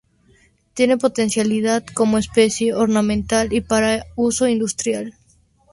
Tiene 0.73 0.97
potencialidad 0.97 1.85
como 1.93 2.17
especie 2.17 2.73
ornamental 2.73 3.53
y 3.53 3.61
para 3.61 4.05
uso 4.15 4.47
industrial. 4.47 5.13